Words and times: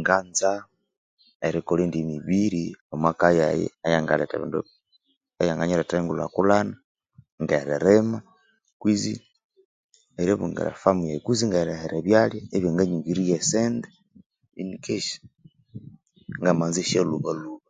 Nganza 0.00 0.50
erikolha 1.46 1.82
eyindi 1.84 1.98
emibiri 2.04 2.64
omwaka 2.94 3.26
yayi 3.40 3.66
eyangaleka 3.86 4.34
ebindu 4.36 4.60
eyanganyirethera 5.40 6.00
engulhakulhana 6.00 6.76
nge 7.42 7.56
ririma 7.68 8.18
kwizi 8.80 9.14
eribungira 10.20 10.70
efamu 10.76 11.00
yayi 11.08 11.20
kwizi 11.24 11.44
ngerihera 11.46 11.94
ebyalya 11.98 12.42
ebyanganyingirirya 12.56 13.34
esente 13.40 13.88
inikesi 14.60 15.16
ngamanza 16.40 16.78
esyalhubalhuba 16.84 17.64